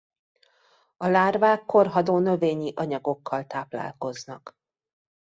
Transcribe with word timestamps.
A 0.97 1.07
lárvák 1.07 1.65
korhadó 1.65 2.17
növényi 2.17 2.73
anyagokkal 2.75 3.45
táplálkoznak. 3.45 4.55